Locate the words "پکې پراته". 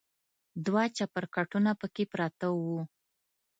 1.79-2.47